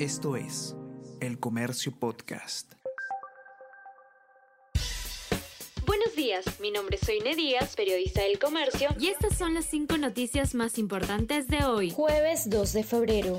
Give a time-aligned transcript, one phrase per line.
[0.00, 0.74] Esto es
[1.20, 2.72] El Comercio Podcast.
[5.86, 9.96] Buenos días, mi nombre es Soine Díaz, periodista del Comercio, y estas son las cinco
[9.96, 13.38] noticias más importantes de hoy, jueves 2 de febrero.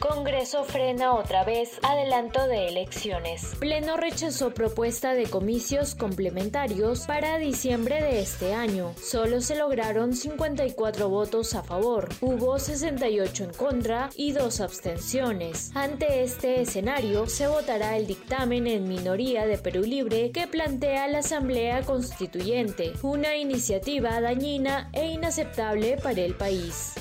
[0.00, 3.54] Congreso frena otra vez adelanto de elecciones.
[3.58, 8.92] Pleno rechazó propuesta de comicios complementarios para diciembre de este año.
[9.00, 12.10] Solo se lograron 54 votos a favor.
[12.20, 15.70] Hubo 68 en contra y dos abstenciones.
[15.74, 21.18] Ante este escenario, se votará el dictamen en minoría de Perú Libre que plantea la
[21.18, 26.92] Asamblea Constituyente, una iniciativa dañina e inaceptable para el país.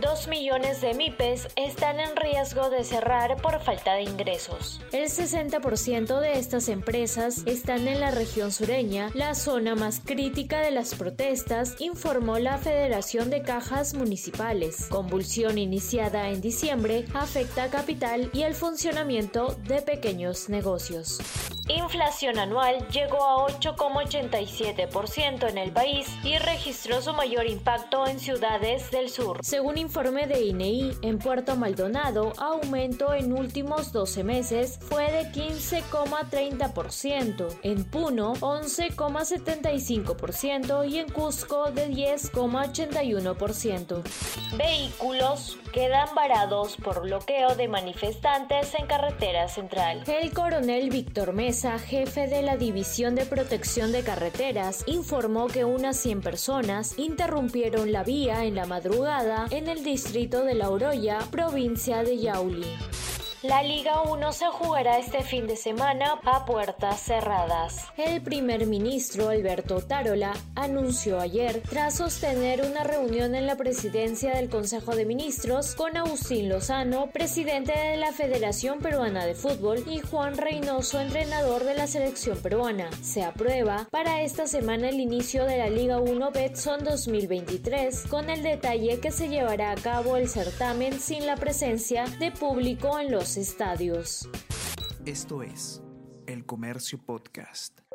[0.00, 4.80] Dos millones de MIPES están en riesgo de cerrar por falta de ingresos.
[4.92, 10.70] El 60% de estas empresas están en la región sureña, la zona más crítica de
[10.70, 14.86] las protestas, informó la Federación de Cajas Municipales.
[14.88, 21.18] Convulsión iniciada en diciembre afecta a capital y el funcionamiento de pequeños negocios.
[21.68, 28.90] Inflación anual llegó a 8,87% en el país y registró su mayor impacto en ciudades
[28.90, 29.40] del sur.
[29.42, 37.58] Según informe de INEI, en Puerto Maldonado, aumento en últimos 12 meses fue de 15,30%,
[37.62, 44.02] en Puno 11,75% y en Cusco de 10,81%.
[44.56, 50.02] Vehículos quedan varados por bloqueo de manifestantes en carretera central.
[50.06, 55.96] El coronel Víctor Mesa, jefe de la División de Protección de Carreteras, informó que unas
[55.96, 62.02] 100 personas interrumpieron la vía en la madrugada en el distrito de La Oroya, provincia
[62.02, 62.66] de Yauli.
[63.44, 67.86] La Liga 1 se jugará este fin de semana a puertas cerradas.
[67.96, 74.48] El primer ministro Alberto Tarola anunció ayer, tras sostener una reunión en la presidencia del
[74.48, 80.36] Consejo de Ministros con Agustín Lozano, presidente de la Federación Peruana de Fútbol, y Juan
[80.36, 82.90] Reynoso, entrenador de la selección peruana.
[83.02, 88.42] Se aprueba para esta semana el inicio de la Liga 1 Betson 2023, con el
[88.42, 94.28] detalle que se llevará a cabo el certamen sin la presencia de público en estadios.
[95.04, 95.82] Esto es
[96.26, 97.87] El Comercio Podcast.